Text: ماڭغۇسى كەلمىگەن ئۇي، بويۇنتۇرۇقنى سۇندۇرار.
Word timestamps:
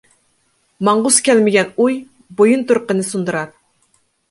ماڭغۇسى 0.89 1.25
كەلمىگەن 1.27 1.69
ئۇي، 1.85 1.99
بويۇنتۇرۇقنى 2.41 3.09
سۇندۇرار. 3.13 3.55